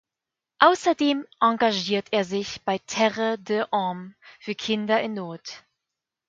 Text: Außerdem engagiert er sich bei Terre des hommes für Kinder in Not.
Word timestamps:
Außerdem 0.57 1.27
engagiert 1.39 2.07
er 2.09 2.25
sich 2.25 2.63
bei 2.63 2.79
Terre 2.87 3.37
des 3.37 3.67
hommes 3.71 4.15
für 4.39 4.55
Kinder 4.55 4.99
in 4.99 5.13
Not. 5.13 5.63